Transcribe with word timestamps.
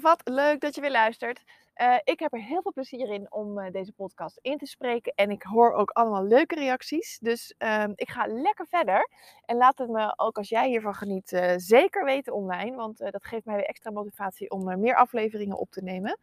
wat 0.00 0.20
leuk 0.24 0.60
dat 0.60 0.74
je 0.74 0.80
weer 0.80 0.90
luistert. 0.90 1.42
Uh, 1.76 1.94
ik 2.04 2.20
heb 2.20 2.32
er 2.32 2.40
heel 2.40 2.62
veel 2.62 2.72
plezier 2.72 3.12
in 3.12 3.32
om 3.32 3.58
uh, 3.58 3.70
deze 3.70 3.92
podcast 3.92 4.38
in 4.42 4.58
te 4.58 4.66
spreken. 4.66 5.12
En 5.14 5.30
ik 5.30 5.42
hoor 5.42 5.72
ook 5.72 5.90
allemaal 5.90 6.24
leuke 6.24 6.54
reacties. 6.54 7.18
Dus 7.18 7.54
uh, 7.58 7.84
ik 7.94 8.10
ga 8.10 8.26
lekker 8.26 8.66
verder. 8.66 9.08
En 9.44 9.56
laat 9.56 9.78
het 9.78 9.88
me 9.88 10.12
ook 10.16 10.36
als 10.36 10.48
jij 10.48 10.68
hiervan 10.68 10.94
geniet 10.94 11.32
uh, 11.32 11.52
zeker 11.56 12.04
weten 12.04 12.32
online. 12.32 12.76
Want 12.76 12.98
dat 12.98 13.24
geeft 13.24 13.44
mij 13.44 13.56
weer 13.56 13.64
extra 13.64 13.90
motivatie 13.90 14.50
om 14.50 14.80
meer 14.80 14.96
afleveringen 14.96 15.58
op 15.58 15.70
te 15.70 15.82
nemen. 15.82 16.18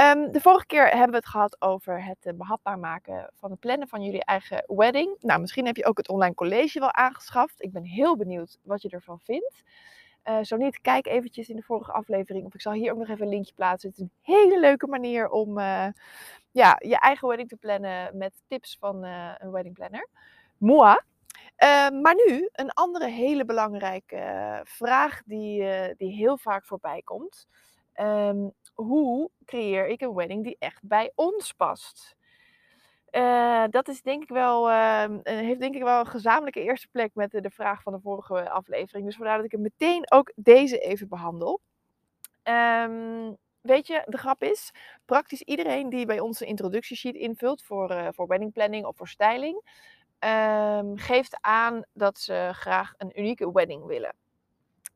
Um, 0.00 0.32
de 0.32 0.40
vorige 0.40 0.66
keer 0.66 0.88
hebben 0.88 1.10
we 1.10 1.16
het 1.16 1.26
gehad 1.26 1.62
over 1.62 2.04
het 2.04 2.36
behapbaar 2.36 2.78
maken 2.78 3.30
van 3.34 3.50
het 3.50 3.60
plannen 3.60 3.88
van 3.88 4.02
jullie 4.02 4.24
eigen 4.24 4.64
wedding. 4.66 5.16
Nou, 5.20 5.40
misschien 5.40 5.66
heb 5.66 5.76
je 5.76 5.84
ook 5.84 5.96
het 5.96 6.08
online 6.08 6.34
college 6.34 6.80
wel 6.80 6.92
aangeschaft. 6.92 7.62
Ik 7.62 7.72
ben 7.72 7.84
heel 7.84 8.16
benieuwd 8.16 8.58
wat 8.62 8.82
je 8.82 8.88
ervan 8.88 9.20
vindt. 9.20 9.62
Uh, 10.28 10.38
zo 10.42 10.56
niet, 10.56 10.80
kijk 10.80 11.06
eventjes 11.06 11.48
in 11.48 11.56
de 11.56 11.62
vorige 11.62 11.92
aflevering. 11.92 12.46
Of 12.46 12.54
ik 12.54 12.60
zal 12.60 12.72
hier 12.72 12.92
ook 12.92 12.98
nog 12.98 13.08
even 13.08 13.22
een 13.22 13.32
linkje 13.32 13.54
plaatsen. 13.54 13.88
Het 13.88 13.98
is 13.98 14.04
een 14.04 14.34
hele 14.34 14.60
leuke 14.60 14.86
manier 14.86 15.28
om 15.28 15.58
uh, 15.58 15.86
ja, 16.50 16.76
je 16.78 16.98
eigen 16.98 17.28
wedding 17.28 17.48
te 17.48 17.56
plannen 17.56 18.16
met 18.16 18.42
tips 18.46 18.76
van 18.80 19.04
uh, 19.04 19.34
een 19.38 19.50
wedding 19.50 19.74
planner. 19.74 20.08
Moi. 20.56 20.98
maar 22.02 22.14
nu 22.26 22.48
een 22.52 22.70
andere 22.70 23.06
hele 23.06 23.44
belangrijke 23.44 24.60
vraag 24.64 25.22
die, 25.24 25.64
die 25.96 26.12
heel 26.12 26.36
vaak 26.38 26.66
voorbij 26.66 27.02
komt. 27.04 27.46
Um, 28.00 28.52
hoe 28.74 29.30
creëer 29.44 29.86
ik 29.86 30.00
een 30.00 30.14
wedding 30.14 30.44
die 30.44 30.56
echt 30.58 30.82
bij 30.82 31.12
ons 31.14 31.52
past? 31.52 32.16
Uh, 33.12 33.64
dat 33.70 33.88
is 33.88 34.02
denk 34.02 34.22
ik 34.22 34.28
wel, 34.28 34.70
uh, 34.70 35.04
heeft 35.22 35.60
denk 35.60 35.74
ik 35.74 35.82
wel 35.82 36.00
een 36.00 36.06
gezamenlijke 36.06 36.62
eerste 36.62 36.88
plek 36.88 37.14
met 37.14 37.30
de, 37.30 37.40
de, 37.40 37.50
vraag 37.50 37.82
van 37.82 37.92
de 37.92 38.00
vorige 38.00 38.50
aflevering. 38.50 39.06
Dus 39.06 39.16
vandaar 39.16 39.36
dat 39.36 39.44
ik 39.44 39.52
het 39.52 39.60
meteen 39.60 40.10
ook 40.10 40.32
deze 40.34 40.78
even 40.78 41.08
behandel. 41.08 41.60
Um, 42.44 43.36
weet 43.60 43.86
je, 43.86 44.02
de 44.06 44.18
grap 44.18 44.42
is, 44.42 44.70
praktisch 45.04 45.42
iedereen 45.42 45.88
die 45.88 46.06
bij 46.06 46.20
ons 46.20 46.40
een 46.40 46.46
introductiesheet 46.46 47.14
invult 47.14 47.62
voor, 47.62 47.90
uh, 47.90 48.08
voor 48.10 48.26
wedding 48.26 48.52
planning 48.52 48.86
of 48.86 48.96
voor 48.96 49.08
styling, 49.08 49.62
um, 50.18 50.96
geeft 50.98 51.38
aan 51.40 51.84
dat 51.92 52.18
ze 52.18 52.50
graag 52.52 52.94
een 52.96 53.18
unieke 53.20 53.52
wedding 53.52 53.84
willen. 53.84 54.14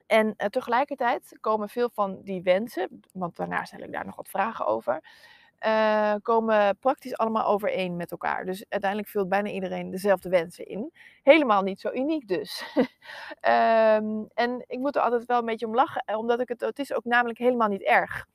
En 0.07 0.37
tegelijkertijd 0.51 1.37
komen 1.41 1.69
veel 1.69 1.91
van 1.93 2.21
die 2.23 2.43
wensen, 2.43 3.03
want 3.13 3.37
daarna 3.37 3.65
stel 3.65 3.81
ik 3.81 3.93
daar 3.93 4.05
nog 4.05 4.17
wat 4.17 4.29
vragen 4.29 4.67
over 4.67 5.01
uh, 5.67 6.15
komen 6.23 6.79
praktisch 6.79 7.17
allemaal 7.17 7.47
overeen 7.47 7.97
met 7.97 8.11
elkaar. 8.11 8.45
Dus 8.45 8.65
uiteindelijk 8.69 9.11
vult 9.11 9.29
bijna 9.29 9.49
iedereen 9.49 9.91
dezelfde 9.91 10.29
wensen 10.29 10.67
in. 10.67 10.93
Helemaal 11.23 11.63
niet 11.63 11.81
zo 11.81 11.91
uniek 11.93 12.29
dus. 12.29 12.65
um, 12.77 14.29
en 14.45 14.65
ik 14.67 14.79
moet 14.79 14.97
er 14.97 15.03
altijd 15.03 15.25
wel 15.25 15.39
een 15.39 15.45
beetje 15.45 15.67
om 15.67 15.75
lachen, 15.75 16.03
eh, 16.05 16.19
omdat 16.19 16.41
ik 16.41 16.49
het, 16.49 16.61
het 16.61 16.79
is 16.79 16.93
ook 16.93 17.05
namelijk 17.05 17.39
helemaal 17.39 17.69
niet 17.69 17.83
erg. 17.83 18.27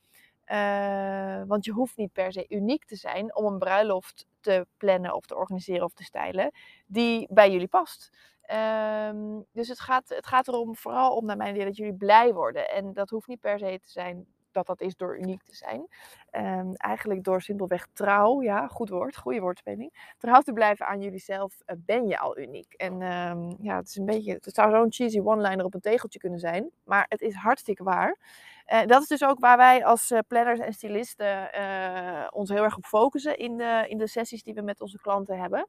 Uh, 0.46 1.42
want 1.46 1.64
je 1.64 1.72
hoeft 1.72 1.96
niet 1.96 2.12
per 2.12 2.32
se 2.32 2.46
uniek 2.48 2.84
te 2.84 2.96
zijn 2.96 3.36
om 3.36 3.44
een 3.44 3.58
bruiloft 3.58 4.26
te 4.40 4.66
plannen 4.76 5.14
of 5.14 5.26
te 5.26 5.36
organiseren 5.36 5.84
of 5.84 5.92
te 5.92 6.04
stijlen 6.04 6.50
die 6.86 7.26
bij 7.30 7.50
jullie 7.52 7.68
past. 7.68 8.10
Um, 8.52 9.44
dus 9.52 9.68
het 9.68 9.80
gaat, 9.80 10.08
het 10.08 10.26
gaat 10.26 10.48
erom, 10.48 10.76
vooral 10.76 11.16
om 11.16 11.24
naar 11.24 11.36
mijn 11.36 11.54
idee, 11.54 11.64
dat 11.64 11.76
jullie 11.76 11.96
blij 11.96 12.34
worden. 12.34 12.70
En 12.70 12.92
dat 12.92 13.10
hoeft 13.10 13.28
niet 13.28 13.40
per 13.40 13.58
se 13.58 13.80
te 13.82 13.90
zijn 13.90 14.26
dat 14.58 14.78
dat 14.78 14.80
is 14.88 14.96
door 14.96 15.18
uniek 15.18 15.42
te 15.42 15.54
zijn. 15.54 15.86
Um, 16.32 16.74
eigenlijk 16.74 17.24
door 17.24 17.42
simpelweg 17.42 17.86
trouw, 17.92 18.42
ja, 18.42 18.66
goed 18.66 18.88
woord, 18.88 19.16
goede 19.16 19.40
woordspeling. 19.40 20.12
Trouw 20.18 20.40
te 20.40 20.52
blijven 20.52 20.86
aan 20.86 21.00
jullie 21.00 21.18
zelf, 21.18 21.54
uh, 21.66 21.76
ben 21.78 22.06
je 22.06 22.18
al 22.18 22.38
uniek. 22.38 22.72
En 22.72 22.92
um, 23.02 23.56
ja, 23.60 23.76
het 23.76 23.88
is 23.88 23.96
een 23.96 24.04
beetje, 24.04 24.32
het 24.32 24.54
zou 24.54 24.70
zo'n 24.70 24.92
cheesy 24.92 25.20
one-liner 25.20 25.64
op 25.64 25.74
een 25.74 25.80
tegeltje 25.80 26.18
kunnen 26.18 26.38
zijn, 26.38 26.70
maar 26.84 27.06
het 27.08 27.20
is 27.20 27.34
hartstikke 27.34 27.82
waar. 27.82 28.18
Uh, 28.72 28.86
dat 28.86 29.02
is 29.02 29.08
dus 29.08 29.24
ook 29.24 29.38
waar 29.38 29.56
wij 29.56 29.84
als 29.84 30.10
uh, 30.10 30.18
planners 30.26 30.60
en 30.60 30.72
stylisten 30.72 31.50
ons 32.32 32.50
heel 32.50 32.62
erg 32.62 32.76
op 32.76 32.84
focussen 32.84 33.36
in 33.36 33.56
de, 33.56 33.84
in 33.88 33.98
de 33.98 34.06
sessies 34.06 34.42
die 34.42 34.54
we 34.54 34.60
met 34.60 34.80
onze 34.80 34.98
klanten 35.00 35.38
hebben. 35.38 35.66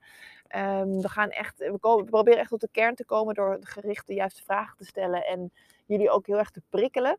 Um, 0.55 1.01
we, 1.01 1.09
gaan 1.09 1.29
echt, 1.29 1.57
we, 1.57 2.03
proberen 2.05 2.39
echt 2.39 2.49
tot 2.49 2.61
de 2.61 2.69
kern 2.71 2.95
te 2.95 3.05
komen 3.05 3.35
door 3.35 3.57
gericht 3.61 4.07
de 4.07 4.13
juiste 4.13 4.43
vragen 4.43 4.77
te 4.77 4.85
stellen 4.85 5.25
en 5.25 5.51
jullie 5.85 6.09
ook 6.09 6.27
heel 6.27 6.37
erg 6.37 6.49
te 6.49 6.61
prikkelen. 6.69 7.17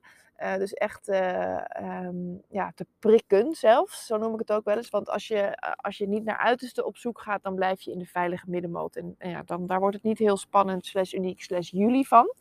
Dus 0.59 0.73
echt 0.73 1.09
um, 1.09 2.43
ja, 2.49 2.73
te 2.75 2.87
prikken 2.99 3.55
zelfs, 3.55 4.07
zo 4.07 4.17
noem 4.17 4.33
ik 4.33 4.39
het 4.39 4.53
ook 4.53 4.65
wel 4.65 4.77
eens. 4.77 4.91
Want 4.91 5.09
als 5.09 5.29
je, 5.29 5.57
als 5.77 5.99
je 5.99 6.09
niet 6.09 6.25
naar 6.25 6.39
uiterste 6.39 6.85
op 6.85 6.97
zoek 6.97 7.21
gaat, 7.21 7.43
dan 7.43 7.55
blijf 7.55 7.81
je 7.81 7.91
in 7.91 7.99
de 7.99 8.07
veilige 8.07 8.51
middenmoot. 8.51 8.97
En, 8.97 9.15
en 9.19 9.31
ja, 9.31 9.43
dan, 9.43 9.67
daar 9.67 9.81
wordt 9.81 9.95
het 9.95 10.05
niet 10.05 10.19
heel 10.19 10.37
spannend, 10.37 10.87
slash 10.87 11.13
uniek, 11.13 11.43
slash 11.43 11.71
jullie 11.71 12.09
van. 12.09 12.35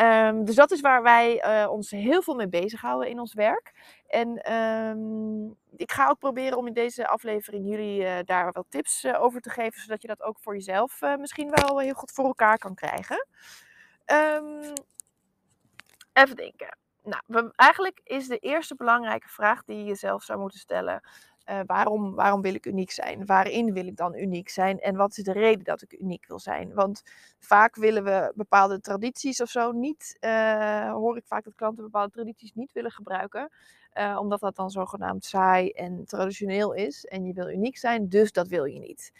Um, 0.00 0.44
dus 0.44 0.54
dat 0.54 0.70
is 0.70 0.80
waar 0.80 1.02
wij 1.02 1.44
uh, 1.44 1.70
ons 1.70 1.90
heel 1.90 2.22
veel 2.22 2.34
mee 2.34 2.48
bezighouden 2.48 3.08
in 3.08 3.20
ons 3.20 3.34
werk. 3.34 3.72
En 4.06 4.52
um, 4.52 5.56
ik 5.76 5.92
ga 5.92 6.08
ook 6.08 6.18
proberen 6.18 6.58
om 6.58 6.66
in 6.66 6.72
deze 6.72 7.06
aflevering 7.06 7.68
jullie 7.68 8.24
daar 8.24 8.52
wat 8.52 8.66
tips 8.68 9.06
over 9.06 9.40
te 9.40 9.50
geven, 9.50 9.80
zodat 9.80 10.02
je 10.02 10.08
dat 10.08 10.22
ook 10.22 10.38
voor 10.40 10.54
jezelf 10.54 11.00
misschien 11.18 11.50
wel 11.50 11.78
heel 11.78 11.94
goed 11.94 12.12
voor 12.12 12.24
elkaar 12.24 12.58
kan 12.58 12.74
krijgen. 12.74 13.26
even 16.12 16.36
denken 16.36 16.76
nou, 17.02 17.50
eigenlijk 17.56 18.00
is 18.04 18.28
de 18.28 18.38
eerste 18.38 18.74
belangrijke 18.74 19.28
vraag 19.28 19.64
die 19.64 19.76
je 19.76 19.84
jezelf 19.84 20.22
zou 20.22 20.38
moeten 20.38 20.58
stellen: 20.58 21.00
uh, 21.50 21.60
waarom, 21.66 22.14
waarom 22.14 22.40
wil 22.40 22.54
ik 22.54 22.66
uniek 22.66 22.90
zijn? 22.90 23.26
Waarin 23.26 23.72
wil 23.72 23.86
ik 23.86 23.96
dan 23.96 24.14
uniek 24.14 24.48
zijn? 24.48 24.80
En 24.80 24.96
wat 24.96 25.16
is 25.16 25.24
de 25.24 25.32
reden 25.32 25.64
dat 25.64 25.82
ik 25.82 26.00
uniek 26.00 26.26
wil 26.26 26.38
zijn? 26.38 26.74
Want 26.74 27.02
vaak 27.38 27.76
willen 27.76 28.04
we 28.04 28.32
bepaalde 28.34 28.80
tradities 28.80 29.40
of 29.40 29.50
zo 29.50 29.72
niet, 29.72 30.16
uh, 30.20 30.92
hoor 30.92 31.16
ik 31.16 31.26
vaak 31.26 31.44
dat 31.44 31.54
klanten 31.54 31.84
bepaalde 31.84 32.12
tradities 32.12 32.52
niet 32.54 32.72
willen 32.72 32.90
gebruiken. 32.90 33.50
Uh, 33.98 34.16
omdat 34.20 34.40
dat 34.40 34.56
dan 34.56 34.70
zogenaamd 34.70 35.24
saai 35.24 35.70
en 35.70 36.04
traditioneel 36.04 36.72
is. 36.72 37.04
En 37.04 37.24
je 37.24 37.32
wil 37.32 37.50
uniek 37.50 37.76
zijn, 37.76 38.08
dus 38.08 38.32
dat 38.32 38.48
wil 38.48 38.64
je 38.64 38.78
niet 38.78 39.12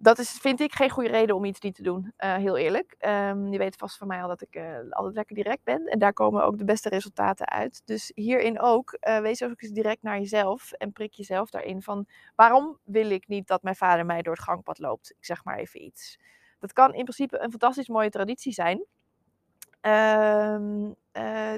dat 0.00 0.18
is, 0.18 0.30
vind 0.30 0.60
ik, 0.60 0.74
geen 0.74 0.90
goede 0.90 1.08
reden 1.08 1.36
om 1.36 1.44
iets 1.44 1.60
niet 1.60 1.74
te 1.74 1.82
doen. 1.82 2.12
Uh, 2.18 2.34
heel 2.34 2.56
eerlijk. 2.56 2.94
Um, 2.98 3.52
je 3.52 3.58
weet 3.58 3.76
vast 3.76 3.96
van 3.96 4.06
mij 4.06 4.22
al 4.22 4.28
dat 4.28 4.42
ik 4.42 4.56
uh, 4.56 4.78
altijd 4.90 5.14
lekker 5.14 5.34
direct 5.34 5.64
ben. 5.64 5.86
En 5.86 5.98
daar 5.98 6.12
komen 6.12 6.44
ook 6.44 6.58
de 6.58 6.64
beste 6.64 6.88
resultaten 6.88 7.48
uit. 7.48 7.82
Dus 7.84 8.12
hierin 8.14 8.60
ook, 8.60 8.96
uh, 9.00 9.18
wees 9.18 9.42
ook 9.42 9.62
eens 9.62 9.72
direct 9.72 10.02
naar 10.02 10.18
jezelf. 10.18 10.72
En 10.72 10.92
prik 10.92 11.12
jezelf 11.12 11.50
daarin 11.50 11.82
van, 11.82 12.06
waarom 12.34 12.78
wil 12.84 13.10
ik 13.10 13.28
niet 13.28 13.46
dat 13.46 13.62
mijn 13.62 13.76
vader 13.76 14.06
mij 14.06 14.22
door 14.22 14.34
het 14.34 14.42
gangpad 14.42 14.78
loopt? 14.78 15.10
Ik 15.10 15.24
zeg 15.24 15.44
maar 15.44 15.58
even 15.58 15.84
iets. 15.84 16.18
Dat 16.58 16.72
kan 16.72 16.94
in 16.94 17.04
principe 17.04 17.38
een 17.38 17.50
fantastisch 17.50 17.88
mooie 17.88 18.10
traditie 18.10 18.52
zijn. 18.52 18.84
Um, 19.80 20.94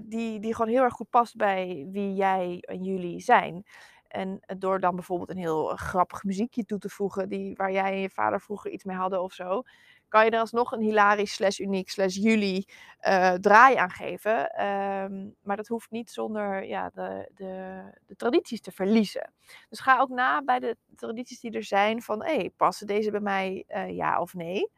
die, 0.03 0.41
die 0.41 0.55
gewoon 0.55 0.71
heel 0.71 0.83
erg 0.83 0.95
goed 0.95 1.11
past 1.11 1.37
bij 1.37 1.87
wie 1.91 2.15
jij 2.15 2.59
en 2.61 2.85
jullie 2.85 3.21
zijn. 3.21 3.65
En 4.11 4.41
door 4.59 4.81
dan 4.81 4.95
bijvoorbeeld 4.95 5.31
een 5.31 5.37
heel 5.37 5.67
grappig 5.77 6.25
muziekje 6.25 6.65
toe 6.65 6.79
te 6.79 6.89
voegen, 6.89 7.29
die, 7.29 7.55
waar 7.57 7.73
jij 7.73 7.93
en 7.93 8.01
je 8.01 8.11
vader 8.11 8.41
vroeger 8.41 8.71
iets 8.71 8.85
mee 8.85 8.97
hadden 8.97 9.23
of 9.23 9.33
zo, 9.33 9.63
kan 10.09 10.25
je 10.25 10.31
er 10.31 10.39
alsnog 10.39 10.73
een 10.73 10.81
hilarisch 10.81 11.35
slash 11.35 11.59
uniek 11.59 11.91
slash 11.91 12.17
jullie 12.17 12.69
uh, 13.09 13.33
draai 13.33 13.77
aan 13.77 13.91
geven. 13.91 14.67
Um, 14.67 15.35
maar 15.43 15.57
dat 15.57 15.67
hoeft 15.67 15.91
niet 15.91 16.11
zonder 16.11 16.65
ja, 16.65 16.91
de, 16.95 17.31
de, 17.35 17.83
de, 18.07 18.17
tradities 18.17 18.61
te 18.61 18.73
verliezen. 18.73 19.33
Dus 19.69 19.81
ga 19.81 20.01
ook 20.01 20.09
na 20.09 20.43
bij 20.43 20.59
de 20.59 20.77
tradities 20.97 21.41
die 21.41 21.51
er 21.51 21.65
zijn 21.65 22.03
van, 22.03 22.25
hé, 22.25 22.35
hey, 22.35 22.51
passen 22.57 22.87
deze 22.87 23.11
bij 23.11 23.21
mij 23.21 23.65
ja 23.89 24.21
of 24.21 24.35
nee? 24.35 24.71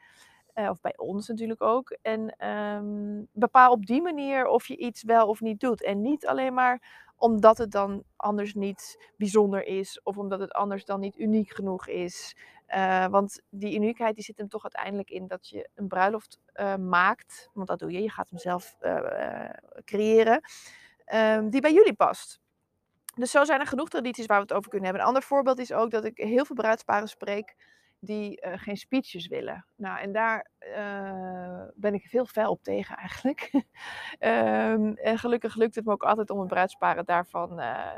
Uh, 0.54 0.68
of 0.68 0.80
bij 0.80 0.96
ons 0.96 1.28
natuurlijk 1.28 1.62
ook. 1.62 1.96
En 2.02 2.48
um, 2.48 3.28
bepaal 3.32 3.72
op 3.72 3.86
die 3.86 4.02
manier 4.02 4.46
of 4.46 4.66
je 4.66 4.76
iets 4.76 5.02
wel 5.02 5.28
of 5.28 5.40
niet 5.40 5.60
doet. 5.60 5.82
En 5.82 6.00
niet 6.00 6.26
alleen 6.26 6.54
maar 6.54 7.10
omdat 7.16 7.58
het 7.58 7.70
dan 7.70 8.02
anders 8.16 8.54
niet 8.54 9.12
bijzonder 9.16 9.64
is 9.64 10.00
of 10.02 10.18
omdat 10.18 10.40
het 10.40 10.52
anders 10.52 10.84
dan 10.84 11.00
niet 11.00 11.18
uniek 11.18 11.50
genoeg 11.50 11.86
is. 11.86 12.36
Uh, 12.68 13.06
want 13.06 13.42
die 13.48 13.74
uniekheid 13.74 14.14
die 14.14 14.24
zit 14.24 14.38
hem 14.38 14.48
toch 14.48 14.62
uiteindelijk 14.62 15.10
in 15.10 15.26
dat 15.26 15.48
je 15.48 15.68
een 15.74 15.88
bruiloft 15.88 16.38
uh, 16.54 16.76
maakt, 16.76 17.50
want 17.52 17.68
dat 17.68 17.78
doe 17.78 17.90
je, 17.90 18.02
je 18.02 18.10
gaat 18.10 18.30
hem 18.30 18.38
zelf 18.38 18.76
creëren, 19.84 20.40
um, 21.14 21.50
die 21.50 21.60
bij 21.60 21.72
jullie 21.72 21.94
past. 21.94 22.40
Dus 23.16 23.30
zo 23.30 23.44
zijn 23.44 23.60
er 23.60 23.66
genoeg 23.66 23.88
tradities 23.88 24.26
waar 24.26 24.36
we 24.36 24.42
het 24.42 24.52
over 24.52 24.68
kunnen 24.68 24.88
hebben. 24.88 25.02
Een 25.02 25.12
ander 25.14 25.28
voorbeeld 25.28 25.58
is 25.58 25.72
ook 25.72 25.90
dat 25.90 26.04
ik 26.04 26.16
heel 26.16 26.44
veel 26.44 26.56
bruidsparen 26.56 27.08
spreek 27.08 27.54
die 28.04 28.46
uh, 28.46 28.52
geen 28.56 28.76
speeches 28.76 29.26
willen. 29.26 29.66
Nou, 29.76 30.00
en 30.00 30.12
daar 30.12 30.48
uh, 30.76 31.62
ben 31.74 31.94
ik 31.94 32.06
veel 32.06 32.26
fel 32.26 32.50
op 32.50 32.62
tegen 32.62 32.96
eigenlijk. 32.96 33.50
um, 34.20 34.96
en 35.10 35.18
gelukkig 35.18 35.56
lukt 35.56 35.74
het 35.74 35.84
me 35.84 35.92
ook 35.92 36.02
altijd 36.02 36.30
om 36.30 36.40
een 36.40 36.46
bruidsparen 36.46 37.04
daarvan 37.04 37.60
uh, 37.60 37.92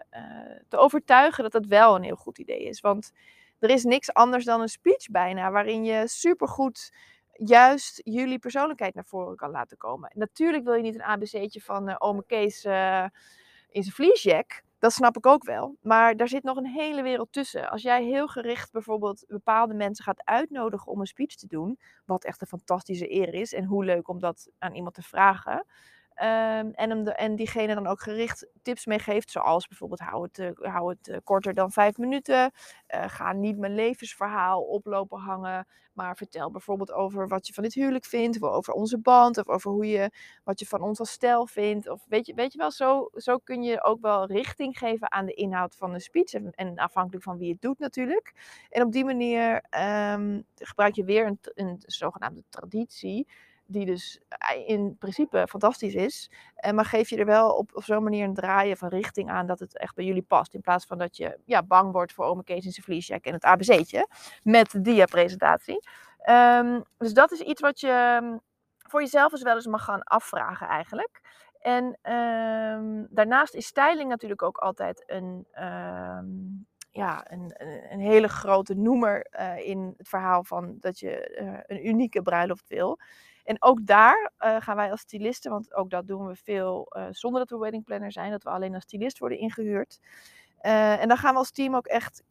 te 0.68 0.76
overtuigen 0.76 1.42
dat 1.42 1.52
dat 1.52 1.66
wel 1.66 1.94
een 1.94 2.02
heel 2.02 2.16
goed 2.16 2.38
idee 2.38 2.64
is. 2.64 2.80
Want 2.80 3.12
er 3.58 3.70
is 3.70 3.84
niks 3.84 4.12
anders 4.12 4.44
dan 4.44 4.60
een 4.60 4.68
speech 4.68 5.08
bijna, 5.10 5.50
waarin 5.50 5.84
je 5.84 6.08
supergoed 6.08 6.92
juist 7.32 8.00
jullie 8.02 8.38
persoonlijkheid 8.38 8.94
naar 8.94 9.04
voren 9.04 9.36
kan 9.36 9.50
laten 9.50 9.76
komen. 9.76 10.10
En 10.10 10.18
natuurlijk 10.18 10.64
wil 10.64 10.74
je 10.74 10.82
niet 10.82 10.94
een 10.94 11.02
ABC'tje 11.02 11.60
van 11.60 11.88
uh, 11.88 11.94
ome 11.98 12.24
Kees 12.26 12.64
in 13.70 13.82
zijn 13.82 13.94
vliesjack. 13.94 14.62
Dat 14.84 14.92
snap 14.92 15.16
ik 15.16 15.26
ook 15.26 15.44
wel. 15.44 15.76
Maar 15.82 16.16
daar 16.16 16.28
zit 16.28 16.42
nog 16.42 16.56
een 16.56 16.66
hele 16.66 17.02
wereld 17.02 17.32
tussen. 17.32 17.70
Als 17.70 17.82
jij 17.82 18.04
heel 18.04 18.26
gericht 18.26 18.72
bijvoorbeeld 18.72 19.24
bepaalde 19.28 19.74
mensen 19.74 20.04
gaat 20.04 20.24
uitnodigen 20.24 20.92
om 20.92 21.00
een 21.00 21.06
speech 21.06 21.34
te 21.34 21.46
doen, 21.46 21.78
wat 22.04 22.24
echt 22.24 22.40
een 22.40 22.46
fantastische 22.46 23.12
eer 23.12 23.34
is 23.34 23.52
en 23.52 23.64
hoe 23.64 23.84
leuk 23.84 24.08
om 24.08 24.18
dat 24.18 24.48
aan 24.58 24.74
iemand 24.74 24.94
te 24.94 25.02
vragen. 25.02 25.66
Ehm, 26.14 26.70
en, 26.70 27.04
de, 27.04 27.12
en 27.12 27.36
diegene 27.36 27.74
dan 27.74 27.86
ook 27.86 28.00
gericht 28.00 28.46
tips 28.62 28.86
meegeeft, 28.86 29.30
zoals 29.30 29.66
bijvoorbeeld 29.66 30.00
hou 30.00 30.22
het, 30.22 30.38
uh, 30.38 30.72
hou 30.72 30.90
het 30.90 31.08
uh, 31.08 31.16
korter 31.24 31.54
dan 31.54 31.70
vijf 31.70 31.96
minuten. 31.96 32.52
Uh, 32.94 33.04
ga 33.06 33.32
niet 33.32 33.58
mijn 33.58 33.74
levensverhaal 33.74 34.62
oplopen 34.62 35.18
hangen, 35.18 35.66
maar 35.92 36.16
vertel 36.16 36.50
bijvoorbeeld 36.50 36.92
over 36.92 37.28
wat 37.28 37.46
je 37.46 37.52
van 37.52 37.62
dit 37.62 37.74
huwelijk 37.74 38.04
vindt, 38.04 38.42
of 38.42 38.50
over 38.50 38.72
onze 38.72 38.98
band, 38.98 39.38
of 39.38 39.48
over 39.48 39.70
hoe 39.70 39.86
je, 39.86 40.10
wat 40.44 40.58
je 40.58 40.66
van 40.66 40.82
ons 40.82 40.98
als 40.98 41.10
stijl 41.10 41.46
vindt. 41.46 41.88
Of 41.88 42.04
weet 42.08 42.26
je, 42.26 42.34
weet 42.34 42.52
je 42.52 42.58
wel, 42.58 42.70
zo, 42.70 43.08
zo 43.14 43.38
kun 43.38 43.62
je 43.62 43.82
ook 43.82 44.00
wel 44.00 44.26
richting 44.26 44.78
geven 44.78 45.12
aan 45.12 45.26
de 45.26 45.34
inhoud 45.34 45.76
van 45.76 45.92
de 45.92 46.00
speech. 46.00 46.32
En, 46.32 46.50
en 46.50 46.76
afhankelijk 46.76 47.24
van 47.24 47.38
wie 47.38 47.52
het 47.52 47.60
doet 47.60 47.78
natuurlijk. 47.78 48.32
En 48.70 48.82
op 48.82 48.92
die 48.92 49.04
manier 49.04 49.64
um, 50.12 50.44
gebruik 50.54 50.94
je 50.94 51.04
weer 51.04 51.26
een, 51.26 51.38
een 51.54 51.82
zogenaamde 51.86 52.44
traditie 52.48 53.26
die 53.66 53.86
dus 53.86 54.20
eh, 54.28 54.68
in 54.68 54.96
principe 54.98 55.46
fantastisch 55.48 55.94
is. 55.94 56.30
Eh, 56.54 56.72
maar 56.72 56.84
geef 56.84 57.10
je 57.10 57.16
er 57.16 57.26
wel 57.26 57.50
op, 57.50 57.70
op 57.74 57.84
zo'n 57.84 58.02
manier 58.02 58.24
een 58.24 58.34
draaien 58.34 58.76
van 58.76 58.88
richting 58.88 59.30
aan 59.30 59.46
dat 59.46 59.58
het 59.58 59.78
echt 59.78 59.94
bij 59.94 60.04
jullie 60.04 60.22
past. 60.22 60.54
In 60.54 60.60
plaats 60.60 60.86
van 60.86 60.98
dat 60.98 61.16
je 61.16 61.38
ja, 61.44 61.62
bang 61.62 61.92
wordt 61.92 62.12
voor 62.12 62.24
ome 62.24 62.44
Kees 62.44 62.64
en 62.64 62.72
zijn 62.72 62.84
vliesjack 62.84 63.24
en 63.24 63.32
het 63.32 63.44
ABC'tje 63.44 64.08
met 64.42 64.70
de 64.70 64.80
dia-presentatie. 64.80 65.88
Um, 66.30 66.84
dus 66.98 67.14
dat 67.14 67.32
is 67.32 67.40
iets 67.40 67.60
wat 67.60 67.80
je 67.80 67.88
ehm, 67.88 68.36
voor 68.78 69.00
jezelf 69.00 69.32
eens 69.32 69.42
wel 69.42 69.54
eens 69.54 69.66
mag 69.66 69.84
gaan 69.84 70.02
afvragen 70.02 70.66
eigenlijk. 70.66 71.20
En 71.60 71.84
um, 71.84 73.06
daarnaast 73.10 73.54
is 73.54 73.66
styling 73.66 74.08
natuurlijk 74.08 74.42
ook 74.42 74.56
altijd 74.56 75.02
een, 75.06 75.46
ja, 76.90 77.32
een, 77.32 77.54
een, 77.90 78.00
hele 78.00 78.28
grote 78.28 78.74
noemer 78.74 79.26
uh, 79.40 79.68
in 79.68 79.94
het 79.96 80.08
verhaal 80.08 80.44
van 80.44 80.76
dat 80.80 80.98
je 80.98 81.38
een 81.66 81.86
unieke 81.86 82.22
bruiloft 82.22 82.68
wil. 82.68 82.98
En 83.44 83.62
ook 83.62 83.86
daar 83.86 84.32
uh, 84.38 84.56
gaan 84.60 84.76
wij 84.76 84.90
als 84.90 85.00
stylisten, 85.00 85.50
want 85.50 85.74
ook 85.74 85.90
dat 85.90 86.06
doen 86.06 86.26
we 86.26 86.36
veel 86.36 86.86
uh, 86.96 87.06
zonder 87.10 87.40
dat 87.40 87.50
we 87.50 87.56
wedding 87.56 87.84
planner 87.84 88.12
zijn, 88.12 88.30
dat 88.30 88.42
we 88.42 88.50
alleen 88.50 88.74
als 88.74 88.82
stylist 88.82 89.18
worden 89.18 89.38
ingehuurd. 89.38 90.00
Uh, 90.62 91.00
en 91.02 91.08
dan 91.08 91.16
gaan 91.16 91.32
we 91.32 91.38
als 91.38 91.50
team 91.50 91.76
ook 91.76 91.86
echt 91.86 92.22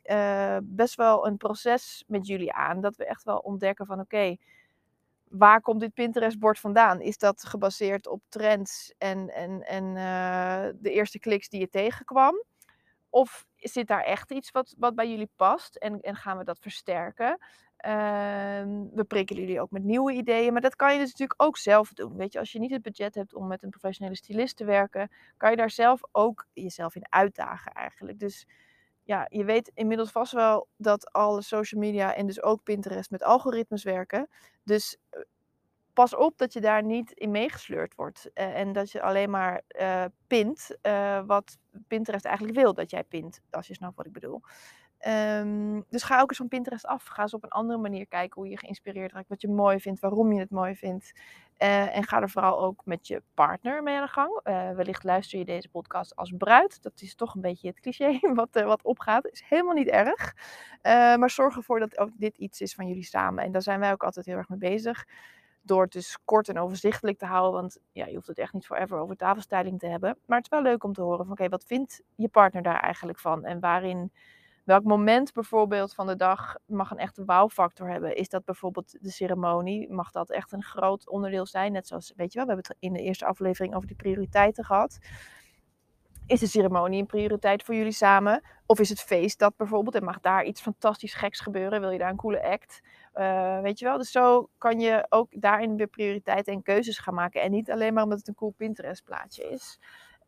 best 0.63 0.95
wel 0.95 1.27
een 1.27 1.37
proces 1.37 2.03
met 2.07 2.27
jullie 2.27 2.53
aan. 2.53 2.81
Dat 2.81 2.95
we 2.95 3.05
echt 3.05 3.23
wel 3.23 3.37
ontdekken 3.37 3.85
van 3.85 3.99
oké, 3.99 4.35
waar 5.29 5.61
komt 5.61 5.79
dit 5.79 5.93
Pinterest-bord 5.93 6.59
vandaan? 6.59 7.01
Is 7.01 7.17
dat 7.17 7.43
gebaseerd 7.43 8.07
op 8.07 8.21
trends 8.29 8.93
en, 8.97 9.29
en, 9.29 9.61
en 9.61 9.93
de 10.81 10.91
eerste 10.91 11.19
kliks 11.19 11.49
die 11.49 11.59
je 11.59 11.69
tegenkwam? 11.69 12.43
Of 13.09 13.45
zit 13.55 13.87
daar 13.87 14.03
echt 14.03 14.31
iets 14.31 14.51
wat, 14.51 14.75
wat 14.77 14.95
bij 14.95 15.09
jullie 15.09 15.29
past 15.35 15.75
en, 15.75 16.01
en 16.01 16.15
gaan 16.15 16.37
we 16.37 16.43
dat 16.43 16.59
versterken? 16.59 17.37
Uh, 17.85 17.91
we 18.93 19.03
prikkelen 19.07 19.41
jullie 19.41 19.61
ook 19.61 19.71
met 19.71 19.83
nieuwe 19.83 20.13
ideeën, 20.13 20.53
maar 20.53 20.61
dat 20.61 20.75
kan 20.75 20.93
je 20.93 20.99
dus 20.99 21.11
natuurlijk 21.11 21.41
ook 21.41 21.57
zelf 21.57 21.93
doen. 21.93 22.15
Weet 22.15 22.33
je, 22.33 22.39
als 22.39 22.51
je 22.51 22.59
niet 22.59 22.71
het 22.71 22.81
budget 22.81 23.15
hebt 23.15 23.33
om 23.33 23.47
met 23.47 23.63
een 23.63 23.69
professionele 23.69 24.15
stylist 24.15 24.57
te 24.57 24.65
werken, 24.65 25.11
kan 25.37 25.49
je 25.49 25.55
daar 25.55 25.69
zelf 25.69 26.01
ook 26.11 26.47
jezelf 26.53 26.95
in 26.95 27.05
uitdagen 27.09 27.71
eigenlijk. 27.71 28.19
Dus 28.19 28.47
ja, 29.03 29.25
je 29.29 29.43
weet 29.43 29.71
inmiddels 29.73 30.11
vast 30.11 30.31
wel 30.31 30.67
dat 30.77 31.11
alle 31.11 31.41
social 31.41 31.81
media 31.81 32.15
en 32.15 32.25
dus 32.25 32.41
ook 32.41 32.63
Pinterest 32.63 33.11
met 33.11 33.23
algoritmes 33.23 33.83
werken. 33.83 34.29
Dus 34.63 34.97
eh, 35.09 35.21
pas 35.93 36.15
op 36.15 36.37
dat 36.37 36.53
je 36.53 36.61
daar 36.61 36.83
niet 36.83 37.11
in 37.11 37.31
meegesleurd 37.31 37.95
wordt. 37.95 38.29
Uh, 38.33 38.59
en 38.59 38.73
dat 38.73 38.91
je 38.91 39.01
alleen 39.01 39.29
maar 39.29 39.61
uh, 39.79 40.05
pint 40.27 40.77
wat 41.25 41.57
Pinterest 41.87 42.25
eigenlijk 42.25 42.57
wil 42.57 42.73
dat 42.73 42.89
jij 42.89 43.03
pint, 43.03 43.41
als 43.49 43.67
je 43.67 43.73
snapt 43.73 43.95
wat 43.97 44.05
ik 44.05 44.13
bedoel. 44.13 44.41
Um, 45.07 45.85
dus 45.89 46.03
ga 46.03 46.21
ook 46.21 46.29
eens 46.29 46.37
van 46.37 46.47
Pinterest 46.47 46.85
af. 46.85 47.05
Ga 47.05 47.21
eens 47.21 47.33
op 47.33 47.43
een 47.43 47.49
andere 47.49 47.79
manier 47.79 48.07
kijken 48.07 48.41
hoe 48.41 48.49
je 48.49 48.57
geïnspireerd 48.57 49.11
raakt, 49.11 49.29
wat 49.29 49.41
je 49.41 49.49
mooi 49.49 49.79
vindt, 49.79 49.99
waarom 49.99 50.33
je 50.33 50.39
het 50.39 50.49
mooi 50.49 50.75
vindt. 50.75 51.13
Uh, 51.59 51.95
en 51.95 52.03
ga 52.03 52.21
er 52.21 52.29
vooral 52.29 52.61
ook 52.63 52.81
met 52.85 53.07
je 53.07 53.21
partner 53.33 53.83
mee 53.83 53.95
aan 53.95 54.05
de 54.05 54.11
gang. 54.11 54.39
Uh, 54.43 54.71
wellicht 54.71 55.03
luister 55.03 55.39
je 55.39 55.45
deze 55.45 55.69
podcast 55.69 56.15
als 56.15 56.33
bruid. 56.37 56.83
Dat 56.83 57.01
is 57.01 57.15
toch 57.15 57.35
een 57.35 57.41
beetje 57.41 57.67
het 57.67 57.79
cliché 57.79 58.19
wat, 58.33 58.55
uh, 58.55 58.65
wat 58.65 58.83
opgaat. 58.83 59.27
Is 59.27 59.43
helemaal 59.47 59.73
niet 59.73 59.87
erg. 59.87 60.35
maar 61.17 61.29
zorg 61.29 61.55
ervoor 61.55 61.79
dat 61.79 62.09
dit 62.17 62.37
iets 62.37 62.61
is 62.61 62.73
van 62.73 62.87
jullie 62.87 63.03
samen. 63.03 63.43
En 63.43 63.51
daar 63.51 63.61
zijn 63.61 63.79
wij 63.79 63.91
ook 63.91 64.03
altijd 64.03 64.25
heel 64.25 64.37
erg 64.37 64.49
mee 64.49 64.59
bezig. 64.59 65.07
Door 65.61 65.81
het 65.81 65.91
dus 65.91 66.17
kort 66.25 66.49
en 66.49 66.59
overzichtelijk 66.59 67.17
te 67.17 67.25
houden. 67.25 67.61
Want 67.61 67.77
ja, 67.91 68.05
je 68.05 68.15
hoeft 68.15 68.27
het 68.27 68.39
echt 68.39 68.53
niet 68.53 68.65
forever 68.65 68.97
over 68.97 69.15
tafelstyling 69.15 69.79
te 69.79 69.87
hebben. 69.87 70.17
Maar 70.25 70.37
het 70.37 70.45
is 70.51 70.59
wel 70.59 70.71
leuk 70.71 70.83
om 70.83 70.93
te 70.93 71.01
horen 71.01 71.25
van 71.25 71.31
oké, 71.31 71.49
wat 71.49 71.65
vindt 71.65 72.01
je 72.15 72.29
partner 72.29 72.63
daar 72.63 72.79
eigenlijk 72.79 73.19
van? 73.19 73.45
En 73.45 73.59
waarin 73.59 74.11
Welk 74.63 74.83
moment 74.83 75.33
bijvoorbeeld 75.33 75.93
van 75.93 76.07
de 76.07 76.15
dag 76.15 76.55
mag 76.65 76.91
een 76.91 76.97
echte 76.97 77.23
wow-factor 77.25 77.89
hebben? 77.89 78.15
Is 78.15 78.29
dat 78.29 78.45
bijvoorbeeld 78.45 78.97
de 79.01 79.11
ceremonie? 79.11 79.91
Mag 79.91 80.11
dat 80.11 80.29
echt 80.29 80.51
een 80.51 80.63
groot 80.63 81.09
onderdeel 81.09 81.45
zijn? 81.45 81.71
Net 81.71 81.87
zoals, 81.87 82.13
weet 82.15 82.33
je 82.33 82.37
wel, 82.37 82.47
we 82.47 82.53
hebben 82.53 82.71
het 82.71 82.83
in 82.83 82.93
de 82.93 83.01
eerste 83.01 83.25
aflevering 83.25 83.75
over 83.75 83.87
de 83.87 83.95
prioriteiten 83.95 84.63
gehad. 84.63 84.97
Is 86.25 86.39
de 86.39 86.47
ceremonie 86.47 86.99
een 86.99 87.05
prioriteit 87.05 87.63
voor 87.63 87.75
jullie 87.75 87.91
samen? 87.91 88.43
Of 88.65 88.79
is 88.79 88.89
het 88.89 89.01
feest 89.01 89.39
dat 89.39 89.55
bijvoorbeeld? 89.57 89.95
En 89.95 90.03
mag 90.03 90.19
daar 90.19 90.43
iets 90.43 90.61
fantastisch 90.61 91.13
geks 91.13 91.39
gebeuren? 91.39 91.79
Wil 91.79 91.91
je 91.91 91.99
daar 91.99 92.09
een 92.09 92.15
coole 92.15 92.43
act? 92.43 92.81
Uh, 93.15 93.59
weet 93.61 93.79
je 93.79 93.85
wel? 93.85 93.97
Dus 93.97 94.11
zo 94.11 94.49
kan 94.57 94.79
je 94.79 95.05
ook 95.09 95.41
daarin 95.41 95.77
weer 95.77 95.87
prioriteiten 95.87 96.53
en 96.53 96.61
keuzes 96.61 96.97
gaan 96.97 97.13
maken. 97.13 97.41
En 97.41 97.51
niet 97.51 97.71
alleen 97.71 97.93
maar 97.93 98.03
omdat 98.03 98.17
het 98.17 98.27
een 98.27 98.35
cool 98.35 98.53
Pinterest 98.57 99.03
plaatje 99.03 99.49
is. 99.49 99.79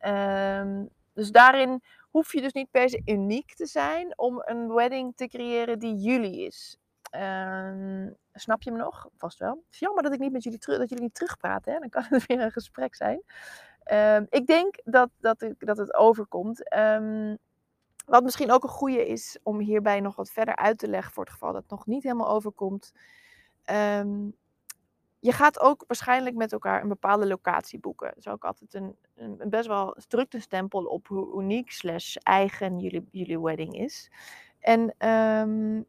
Um, 0.06 0.88
dus 1.16 1.30
daarin 1.30 1.82
hoef 2.16 2.32
je 2.32 2.40
dus 2.40 2.52
niet 2.52 2.70
per 2.70 2.90
se 2.90 3.02
uniek 3.04 3.54
te 3.54 3.66
zijn 3.66 4.18
om 4.18 4.42
een 4.44 4.72
wedding 4.74 5.16
te 5.16 5.26
creëren 5.26 5.78
die 5.78 5.94
jullie 5.94 6.46
is. 6.46 6.78
Uh, 7.14 8.06
snap 8.32 8.62
je 8.62 8.70
me 8.70 8.78
nog? 8.78 9.08
Vast 9.16 9.38
wel. 9.38 9.50
Het 9.50 9.72
is 9.72 9.78
jammer 9.78 10.02
dat 10.02 10.12
ik 10.12 10.18
niet 10.18 10.32
met 10.32 10.42
jullie 10.42 10.58
terug, 10.58 10.78
dat 10.78 10.88
jullie 10.88 11.04
niet 11.04 11.14
terugpraten. 11.14 11.80
Dan 11.80 11.88
kan 11.88 12.04
het 12.08 12.26
weer 12.26 12.40
een 12.40 12.50
gesprek 12.50 12.94
zijn. 12.94 13.22
Uh, 13.92 14.20
ik 14.28 14.46
denk 14.46 14.74
dat, 14.84 15.10
dat, 15.20 15.42
ik, 15.42 15.54
dat 15.58 15.76
het 15.76 15.94
overkomt. 15.94 16.76
Um, 16.76 17.38
wat 18.06 18.22
misschien 18.22 18.50
ook 18.50 18.62
een 18.62 18.68
goede 18.68 19.06
is 19.06 19.38
om 19.42 19.58
hierbij 19.58 20.00
nog 20.00 20.16
wat 20.16 20.30
verder 20.30 20.56
uit 20.56 20.78
te 20.78 20.88
leggen 20.88 21.12
voor 21.12 21.24
het 21.24 21.32
geval 21.32 21.52
dat 21.52 21.62
het 21.62 21.70
nog 21.70 21.86
niet 21.86 22.02
helemaal 22.02 22.28
overkomt. 22.28 22.92
Um, 23.70 24.36
je 25.26 25.32
gaat 25.32 25.60
ook 25.60 25.84
waarschijnlijk 25.86 26.36
met 26.36 26.52
elkaar 26.52 26.82
een 26.82 26.88
bepaalde 26.88 27.26
locatie 27.26 27.78
boeken. 27.78 28.08
Dat 28.08 28.16
is 28.16 28.28
ook 28.28 28.44
altijd 28.44 28.74
een, 28.74 28.96
een 29.14 29.50
best 29.50 29.66
wel 29.66 29.96
drukte 30.08 30.40
stempel 30.40 30.84
op 30.84 31.06
hoe 31.06 31.42
uniek 31.42 31.70
slash 31.70 32.16
eigen 32.16 32.78
jullie, 32.78 33.08
jullie 33.10 33.40
wedding 33.40 33.74
is. 33.78 34.10
En 34.58 35.08
um, 35.08 35.84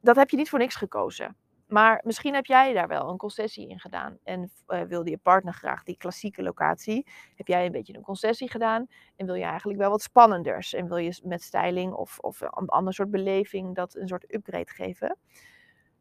dat 0.00 0.16
heb 0.16 0.30
je 0.30 0.36
niet 0.36 0.48
voor 0.48 0.58
niks 0.58 0.74
gekozen. 0.74 1.36
Maar 1.66 2.00
misschien 2.04 2.34
heb 2.34 2.46
jij 2.46 2.72
daar 2.72 2.88
wel 2.88 3.08
een 3.10 3.16
concessie 3.16 3.68
in 3.68 3.80
gedaan. 3.80 4.18
En 4.22 4.50
uh, 4.68 4.82
wilde 4.82 5.10
je 5.10 5.18
partner 5.18 5.54
graag 5.54 5.82
die 5.82 5.96
klassieke 5.96 6.42
locatie. 6.42 7.06
Heb 7.34 7.46
jij 7.46 7.66
een 7.66 7.72
beetje 7.72 7.96
een 7.96 8.02
concessie 8.02 8.50
gedaan. 8.50 8.86
En 9.16 9.26
wil 9.26 9.34
je 9.34 9.44
eigenlijk 9.44 9.78
wel 9.78 9.90
wat 9.90 10.02
spannenders. 10.02 10.74
En 10.74 10.88
wil 10.88 10.96
je 10.96 11.20
met 11.24 11.42
styling 11.42 11.92
of, 11.92 12.18
of 12.18 12.40
een 12.40 12.68
ander 12.68 12.94
soort 12.94 13.10
beleving 13.10 13.74
dat 13.74 13.94
een 13.94 14.08
soort 14.08 14.34
upgrade 14.34 14.70
geven. 14.70 15.18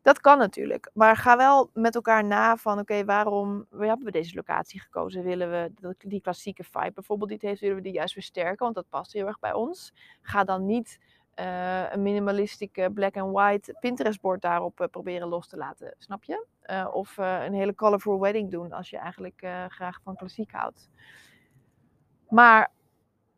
Dat 0.05 0.19
kan 0.19 0.37
natuurlijk. 0.37 0.89
Maar 0.93 1.15
ga 1.17 1.37
wel 1.37 1.69
met 1.73 1.95
elkaar 1.95 2.25
na 2.25 2.57
van 2.57 2.79
oké, 2.79 3.05
waarom 3.05 3.65
hebben 3.69 4.05
we 4.05 4.11
deze 4.11 4.35
locatie 4.35 4.81
gekozen? 4.81 5.23
Willen 5.23 5.51
we 5.51 5.95
die 5.97 6.21
klassieke 6.21 6.63
vibe 6.63 6.91
bijvoorbeeld 6.93 7.29
die 7.29 7.39
heeft, 7.41 7.61
willen 7.61 7.75
we 7.75 7.81
die 7.81 7.93
juist 7.93 8.13
versterken? 8.13 8.63
Want 8.63 8.75
dat 8.75 8.89
past 8.89 9.13
heel 9.13 9.27
erg 9.27 9.39
bij 9.39 9.53
ons. 9.53 9.93
Ga 10.21 10.43
dan 10.43 10.65
niet 10.65 10.99
uh, 11.39 11.91
een 11.91 12.01
minimalistieke 12.01 12.91
black 12.93 13.17
and 13.17 13.31
white 13.31 13.77
Pinterest 13.79 14.21
bord 14.21 14.41
daarop 14.41 14.79
uh, 14.79 14.87
proberen 14.87 15.27
los 15.27 15.47
te 15.47 15.57
laten, 15.57 15.95
snap 15.97 16.23
je? 16.23 16.45
Uh, 16.65 16.87
of 16.91 17.17
een 17.17 17.53
hele 17.53 17.75
colorful 17.75 18.19
wedding 18.19 18.51
doen 18.51 18.71
als 18.71 18.89
je 18.89 18.97
eigenlijk 18.97 19.47
graag 19.67 19.99
van 20.03 20.15
klassiek 20.15 20.51
houdt. 20.51 20.89
Maar 22.29 22.71